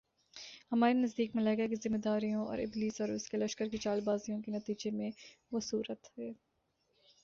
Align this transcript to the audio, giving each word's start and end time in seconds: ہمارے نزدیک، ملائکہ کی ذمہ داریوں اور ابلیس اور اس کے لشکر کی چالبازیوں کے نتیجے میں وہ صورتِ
ہمارے 0.71 0.93
نزدیک، 0.93 1.35
ملائکہ 1.35 1.67
کی 1.67 1.75
ذمہ 1.83 1.97
داریوں 2.05 2.45
اور 2.45 2.57
ابلیس 2.59 2.99
اور 3.01 3.09
اس 3.09 3.29
کے 3.29 3.37
لشکر 3.37 3.67
کی 3.69 3.77
چالبازیوں 3.77 4.41
کے 4.41 4.51
نتیجے 4.51 4.91
میں 4.91 5.11
وہ 5.51 5.59
صورتِ 5.63 6.31